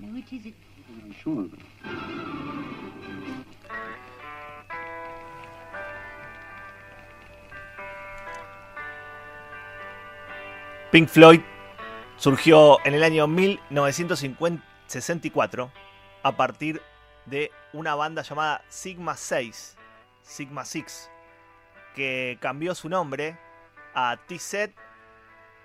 [0.00, 0.54] Which is it?
[10.90, 11.40] Pink Floyd
[12.16, 15.70] surgió en el año 1964
[16.22, 16.82] a partir
[17.26, 19.76] de una banda llamada Sigma 6,
[20.22, 21.10] Sigma 6,
[21.94, 23.38] que cambió su nombre
[23.94, 24.74] a T-Set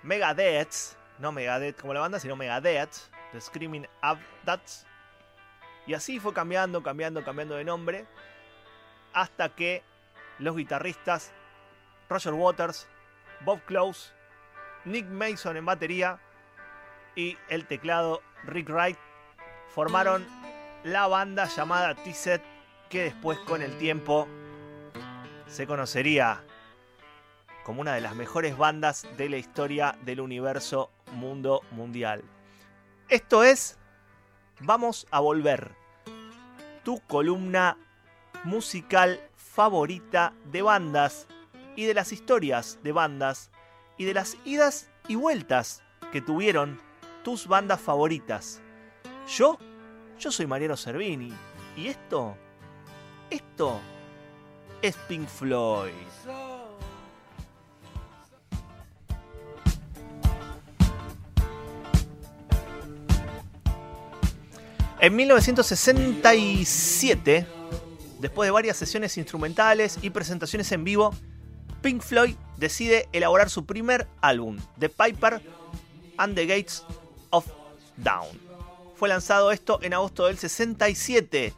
[0.02, 4.86] Megadeth, no Megadeth como la banda, sino Megadeth, The Screaming Abdats.
[5.86, 8.06] Y así fue cambiando, cambiando, cambiando de nombre,
[9.12, 9.82] hasta que
[10.38, 11.32] los guitarristas
[12.08, 12.86] Roger Waters,
[13.44, 14.12] Bob Close,
[14.84, 16.20] Nick Mason en batería
[17.16, 18.98] y el teclado Rick Wright
[19.74, 20.24] formaron
[20.84, 22.42] la banda llamada T-Set
[22.88, 24.28] que después con el tiempo
[25.48, 26.44] se conocería
[27.64, 32.22] como una de las mejores bandas de la historia del universo mundo mundial.
[33.08, 33.78] Esto es
[34.60, 35.74] Vamos a volver.
[36.84, 37.76] Tu columna
[38.44, 41.26] musical favorita de bandas
[41.76, 43.50] y de las historias de bandas
[43.98, 46.80] y de las idas y vueltas que tuvieron
[47.24, 48.62] tus bandas favoritas.
[49.28, 49.58] Yo,
[50.18, 51.32] yo soy Mariano Cervini
[51.76, 52.36] y esto,
[53.28, 53.80] esto
[54.80, 55.92] es Pink Floyd.
[65.04, 67.46] En 1967,
[68.20, 71.14] después de varias sesiones instrumentales y presentaciones en vivo,
[71.82, 75.42] Pink Floyd decide elaborar su primer álbum, The Piper
[76.16, 76.84] and the Gates
[77.28, 77.44] of
[77.98, 78.30] Dawn.
[78.96, 81.52] Fue lanzado esto en agosto del 67.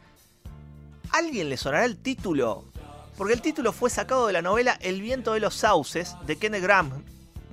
[1.11, 2.65] ¿Alguien le sonará el título?
[3.17, 6.63] Porque el título fue sacado de la novela El viento de los sauces de Kenneth
[6.63, 7.01] Graham,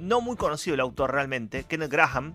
[0.01, 2.35] no muy conocido el autor realmente, Kenneth Graham.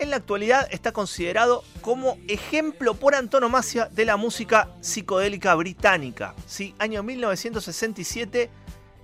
[0.00, 6.34] En la actualidad está considerado como ejemplo por antonomasia de la música psicodélica británica.
[6.46, 6.74] ¿sí?
[6.78, 8.48] Año 1967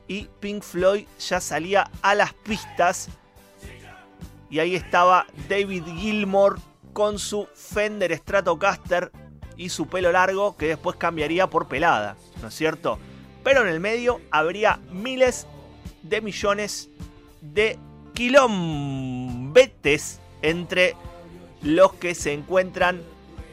[0.08, 3.10] y Pink Floyd ya salía a las pistas.
[4.48, 6.58] Y ahí estaba David Gilmour
[6.94, 9.12] con su Fender Stratocaster
[9.58, 12.98] y su pelo largo que después cambiaría por pelada, ¿no es cierto?
[13.44, 15.46] Pero en el medio habría miles
[16.02, 16.88] de millones
[17.42, 17.78] de
[18.14, 20.96] kilómetros entre
[21.62, 23.02] los que se encuentran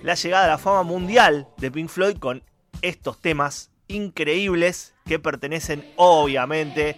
[0.03, 2.43] la llegada a la fama mundial de Pink Floyd con
[2.81, 6.97] estos temas increíbles que pertenecen obviamente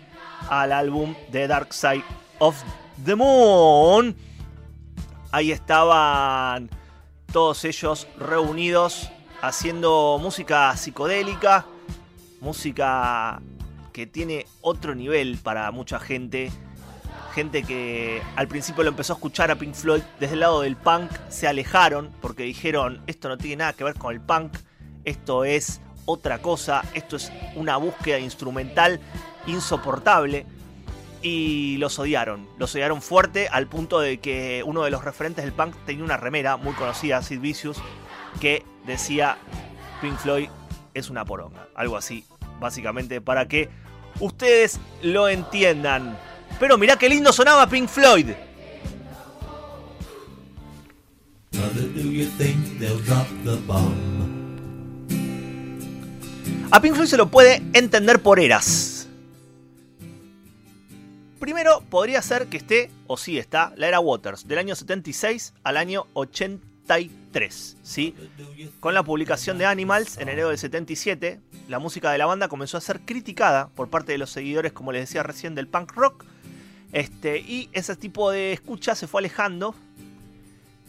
[0.49, 2.03] al álbum The Dark Side
[2.39, 2.55] of
[3.03, 4.15] the Moon.
[5.31, 6.69] Ahí estaban
[7.31, 11.65] todos ellos reunidos haciendo música psicodélica,
[12.41, 13.41] música
[13.91, 16.51] que tiene otro nivel para mucha gente.
[17.35, 20.77] Gente que al principio lo empezó a escuchar a Pink Floyd desde el lado del
[20.77, 24.53] punk, se alejaron porque dijeron, esto no tiene nada que ver con el punk,
[25.03, 29.01] esto es otra cosa, esto es una búsqueda instrumental
[29.47, 30.45] insoportable.
[31.21, 35.53] Y los odiaron, los odiaron fuerte al punto de que uno de los referentes del
[35.53, 37.81] punk tenía una remera muy conocida, Sid Vicious,
[38.39, 39.37] que decía
[40.01, 40.47] Pink Floyd
[40.93, 42.25] es una poronga, algo así,
[42.61, 43.69] básicamente para que
[44.21, 46.17] ustedes lo entiendan.
[46.59, 48.31] Pero mirá qué lindo sonaba Pink Floyd.
[56.71, 59.07] A Pink Floyd se lo puede entender por eras.
[61.39, 65.77] Primero podría ser que esté, o sí está, la era Waters, del año 76 al
[65.77, 67.77] año 83.
[67.83, 68.15] ¿sí?
[68.79, 72.77] Con la publicación de Animals en enero del 77, la música de la banda comenzó
[72.77, 76.25] a ser criticada por parte de los seguidores, como les decía recién, del punk rock.
[76.95, 79.75] Este, y ese tipo de escucha se fue alejando.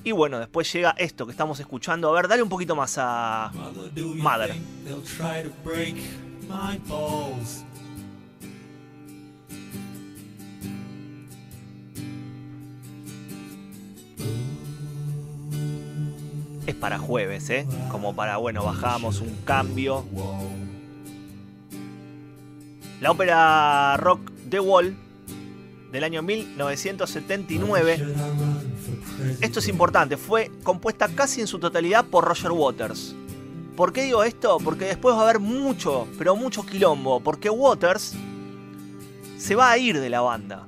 [0.04, 2.08] Y bueno, después llega esto que estamos escuchando.
[2.10, 3.50] A ver, dale un poquito más a
[4.14, 4.54] Mother.
[16.68, 17.66] Es para jueves, ¿eh?
[17.90, 20.04] Como para, bueno, bajamos un cambio.
[23.00, 25.05] La ópera rock The Wall
[25.92, 28.14] del año 1979.
[29.40, 33.14] Esto es importante, fue compuesta casi en su totalidad por Roger Waters.
[33.76, 34.58] ¿Por qué digo esto?
[34.64, 38.14] Porque después va a haber mucho, pero mucho quilombo, porque Waters
[39.36, 40.66] se va a ir de la banda.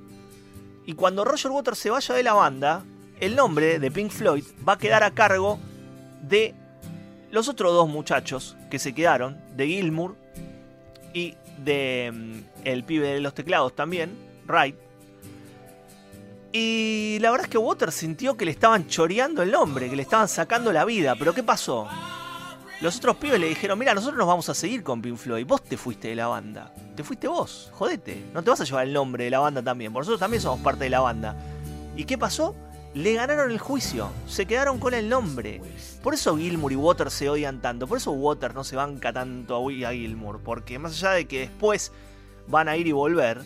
[0.84, 2.84] Y cuando Roger Waters se vaya de la banda,
[3.18, 5.58] el nombre de Pink Floyd va a quedar a cargo
[6.22, 6.54] de
[7.30, 10.14] los otros dos muchachos que se quedaron, de Gilmour
[11.14, 11.34] y
[11.64, 14.10] de mm, el pibe de los teclados también,
[14.46, 14.87] Wright.
[16.52, 20.02] Y la verdad es que Waters sintió que le estaban choreando el nombre, que le
[20.02, 21.14] estaban sacando la vida.
[21.18, 21.86] Pero ¿qué pasó?
[22.80, 25.44] Los otros pibes le dijeron, mira, nosotros nos vamos a seguir con Pink Floyd.
[25.44, 26.72] Vos te fuiste de la banda.
[26.94, 27.70] Te fuiste vos.
[27.74, 28.30] Jodete.
[28.32, 29.92] No te vas a llevar el nombre de la banda también.
[29.92, 31.36] Por nosotros también somos parte de la banda.
[31.96, 32.54] ¿Y qué pasó?
[32.94, 34.10] Le ganaron el juicio.
[34.28, 35.60] Se quedaron con el nombre.
[36.02, 37.88] Por eso Gilmour y Waters se odian tanto.
[37.88, 40.40] Por eso Waters no se banca tanto a Gilmour.
[40.40, 41.90] Porque más allá de que después
[42.46, 43.42] van a ir y volver.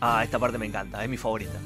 [0.00, 1.02] Ah, esta parte me encanta.
[1.04, 1.58] Es mi favorita.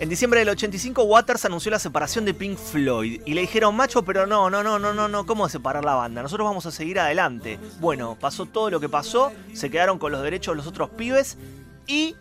[0.00, 4.02] En diciembre del 85, Waters anunció la separación de Pink Floyd y le dijeron, macho,
[4.02, 6.22] pero no, no, no, no, no, no, ¿cómo separar la banda?
[6.22, 7.60] Nosotros vamos a seguir adelante.
[7.78, 11.38] Bueno, pasó todo lo que pasó, se quedaron con los derechos de los otros pibes
[11.86, 12.16] y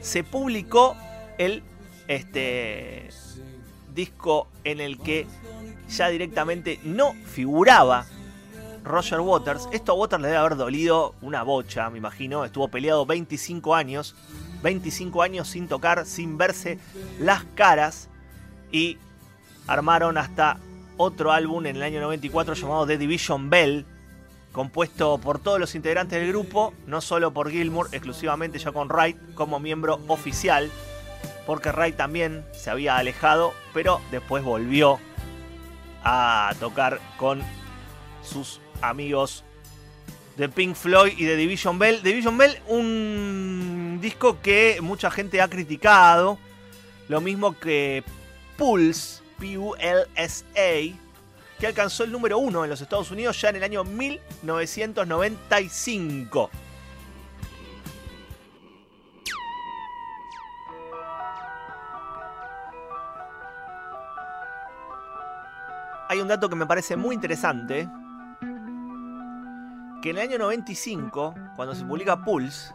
[0.00, 0.96] se publicó
[1.36, 1.62] el
[2.08, 3.10] este,
[3.94, 5.26] disco en el que
[5.88, 8.06] ya directamente no figuraba
[8.86, 9.68] Roger Waters.
[9.72, 12.44] Esto a Waters le debe haber dolido una bocha, me imagino.
[12.44, 14.14] Estuvo peleado 25 años.
[14.62, 16.78] 25 años sin tocar, sin verse
[17.18, 18.08] las caras.
[18.72, 18.98] Y
[19.66, 20.58] armaron hasta
[20.96, 23.84] otro álbum en el año 94 llamado The Division Bell.
[24.52, 29.34] Compuesto por todos los integrantes del grupo, no solo por Gilmour, exclusivamente ya con Wright
[29.34, 30.70] como miembro oficial.
[31.44, 34.98] Porque Wright también se había alejado, pero después volvió
[36.08, 37.42] a tocar con
[38.22, 39.42] sus amigos
[40.36, 42.00] de Pink Floyd y de Division Bell.
[42.00, 46.38] Division Bell, un disco que mucha gente ha criticado,
[47.08, 48.04] lo mismo que
[48.56, 50.96] Pulse, P-U-L-S-A,
[51.58, 56.50] que alcanzó el número uno en los Estados Unidos ya en el año 1995.
[66.40, 67.88] Que me parece muy interesante,
[70.02, 72.72] que en el año 95, cuando se publica Pulse,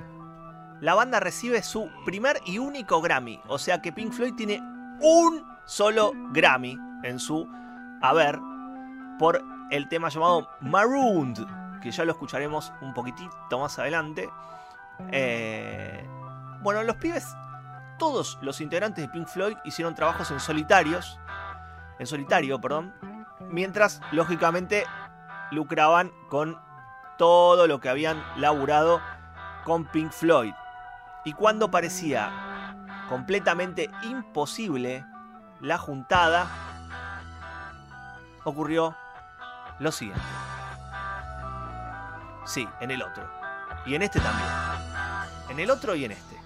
[0.81, 3.39] la banda recibe su primer y único Grammy.
[3.47, 4.59] O sea que Pink Floyd tiene
[4.99, 7.47] un solo Grammy en su
[8.01, 8.39] haber
[9.19, 11.39] por el tema llamado Marooned,
[11.81, 14.29] que ya lo escucharemos un poquitito más adelante.
[15.11, 16.03] Eh,
[16.61, 17.27] bueno, los pibes,
[17.99, 21.19] todos los integrantes de Pink Floyd hicieron trabajos en solitarios,
[21.99, 22.93] en solitario, perdón,
[23.51, 24.85] mientras lógicamente
[25.51, 26.59] lucraban con
[27.17, 29.01] todo lo que habían laburado
[29.63, 30.53] con Pink Floyd.
[31.23, 32.31] Y cuando parecía
[33.09, 35.05] completamente imposible
[35.59, 36.47] la juntada,
[38.43, 38.95] ocurrió
[39.79, 40.23] lo siguiente.
[42.45, 43.29] Sí, en el otro.
[43.85, 44.49] Y en este también.
[45.49, 46.40] En el otro y en este.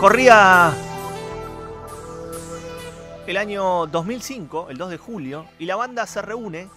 [0.00, 0.72] Corría
[3.26, 6.70] el año 2005, el 2 de julio, y la banda se reúne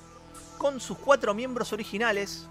[0.57, 2.49] con sus cuatro miembros originales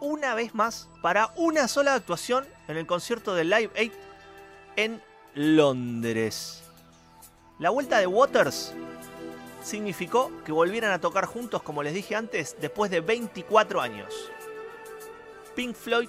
[0.00, 3.92] una vez más para una sola actuación en el concierto de Live 8
[4.74, 5.02] en
[5.36, 6.64] Londres.
[7.60, 8.74] La vuelta de Waters
[9.62, 14.12] significó que volvieran a tocar juntos, como les dije antes, después de 24 años.
[15.54, 16.08] Pink Floyd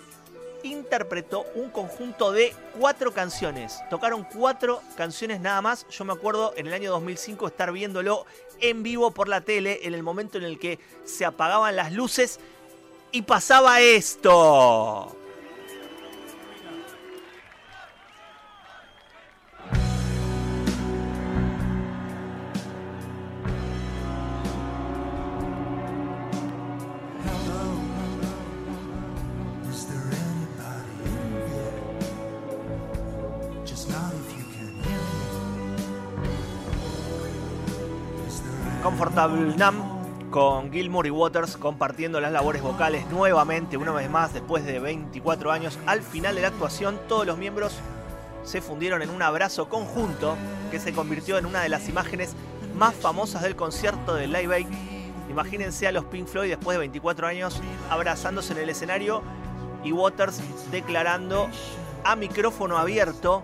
[0.63, 3.79] interpretó un conjunto de cuatro canciones.
[3.89, 5.87] Tocaron cuatro canciones nada más.
[5.89, 8.25] Yo me acuerdo en el año 2005 estar viéndolo
[8.61, 12.39] en vivo por la tele en el momento en el que se apagaban las luces
[13.11, 15.15] y pasaba esto.
[40.29, 45.53] Con Gilmour y Waters compartiendo las labores vocales nuevamente, una vez más, después de 24
[45.53, 45.79] años.
[45.85, 47.73] Al final de la actuación, todos los miembros
[48.43, 50.35] se fundieron en un abrazo conjunto
[50.69, 52.35] que se convirtió en una de las imágenes
[52.75, 54.67] más famosas del concierto de Live Aid.
[55.29, 59.23] Imagínense a los Pink Floyd después de 24 años abrazándose en el escenario
[59.81, 60.41] y Waters
[60.71, 61.47] declarando
[62.03, 63.43] a micrófono abierto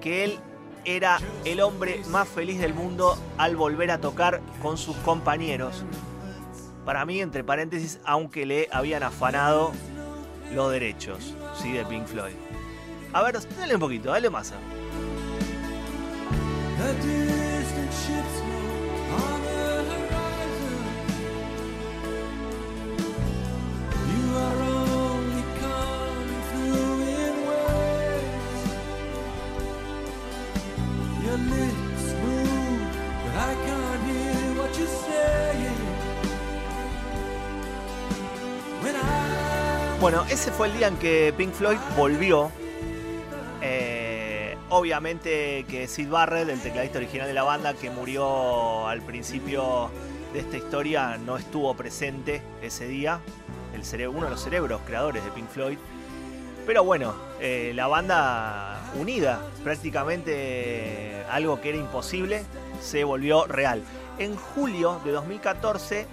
[0.00, 0.40] que él
[0.86, 5.84] era el hombre más feliz del mundo al volver a tocar con sus compañeros.
[6.84, 9.72] Para mí, entre paréntesis, aunque le habían afanado
[10.54, 11.72] los derechos ¿sí?
[11.72, 12.34] de Pink Floyd.
[13.12, 14.54] A ver, dale un poquito, dale masa.
[40.06, 42.52] Bueno, ese fue el día en que Pink Floyd volvió.
[43.60, 49.90] Eh, obviamente que Sid Barrett, el tecladista original de la banda, que murió al principio
[50.32, 53.18] de esta historia, no estuvo presente ese día.
[53.74, 55.78] El uno de los cerebros creadores de Pink Floyd.
[56.68, 62.44] Pero bueno, eh, la banda unida, prácticamente algo que era imposible,
[62.80, 63.82] se volvió real.
[64.20, 66.06] En julio de 2014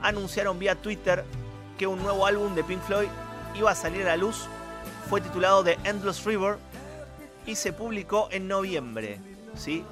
[0.00, 1.22] anunciaron vía Twitter
[1.78, 3.08] que un nuevo álbum de Pink Floyd
[3.54, 4.46] iba a salir a la luz.
[5.08, 6.56] Fue titulado The Endless River
[7.46, 9.18] y se publicó en noviembre.
[9.54, 9.84] ¿sí?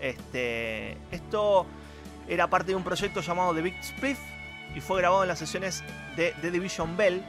[0.00, 1.66] Este, esto
[2.28, 4.18] era parte de un proyecto llamado The Big Spliff
[4.74, 5.82] y fue grabado en las sesiones
[6.16, 7.22] de The Division Bell.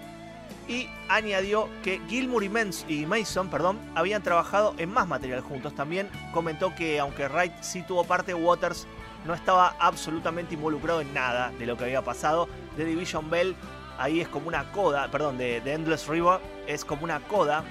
[0.68, 5.74] Y añadió que Gilmour y, Mason perdón, habían trabajado en más material juntos.
[5.76, 8.86] También comentó que aunque Wright sí tuvo parte, Waters
[9.26, 12.50] no estaba absolutamente involucrado en nada de lo que había pasado.
[12.76, 13.56] The Division Bell
[13.98, 17.64] ahí es como una coda, perdón, de, Endless River, es como una coda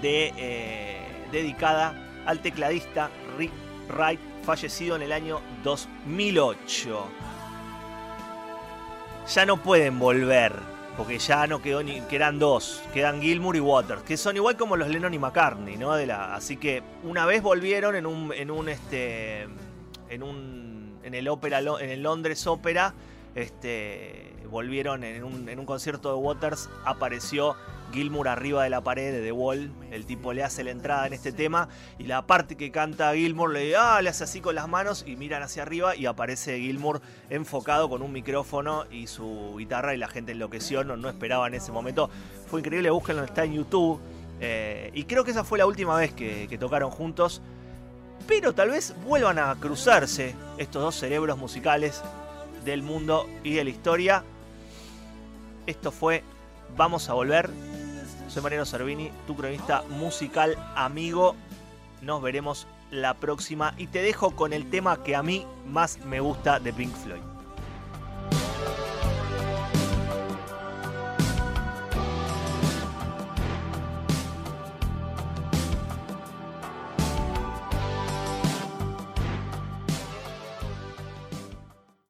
[0.00, 0.98] de, eh,
[1.32, 1.94] dedicada
[2.26, 3.52] al tecladista Rick
[3.88, 7.06] Wright, fallecido en el año 2008.
[9.34, 10.52] Ya no pueden volver,
[10.96, 14.76] porque ya no quedó ni, quedan dos, quedan Gilmour y Waters, que son igual como
[14.76, 15.94] los Lennon y McCartney, ¿no?
[15.94, 19.46] De la, así que una vez volvieron en un, en un, este,
[20.08, 22.92] en un, en el ópera, en el Londres Ópera,
[23.34, 27.56] este, volvieron en un, concierto de Waters, apareció
[27.92, 31.12] Gilmour arriba de la pared de The Wall, el tipo le hace la entrada en
[31.12, 34.68] este tema y la parte que canta Gilmour le, ah, le hace así con las
[34.68, 39.94] manos y miran hacia arriba y aparece Gilmour enfocado con un micrófono y su guitarra
[39.94, 42.10] y la gente enloqueció, no, no esperaba en ese momento.
[42.46, 44.00] Fue increíble, búsquenlo, está en YouTube.
[44.40, 47.42] Eh, y creo que esa fue la última vez que, que tocaron juntos.
[48.26, 52.02] Pero tal vez vuelvan a cruzarse estos dos cerebros musicales
[52.64, 54.24] del mundo y de la historia.
[55.70, 56.24] Esto fue
[56.76, 57.48] Vamos a Volver.
[58.26, 61.36] Soy Mariano Cervini, tu cronista musical amigo.
[62.02, 66.18] Nos veremos la próxima y te dejo con el tema que a mí más me
[66.18, 67.22] gusta de Pink Floyd.